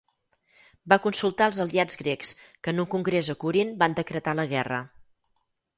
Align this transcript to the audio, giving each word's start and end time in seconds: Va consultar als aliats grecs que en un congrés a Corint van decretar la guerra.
Va 0.93 0.97
consultar 1.03 1.49
als 1.49 1.59
aliats 1.65 1.99
grecs 2.01 2.33
que 2.45 2.75
en 2.75 2.83
un 2.87 2.91
congrés 2.97 3.33
a 3.35 3.39
Corint 3.45 3.79
van 3.85 4.01
decretar 4.03 4.39
la 4.41 4.51
guerra. 4.57 4.83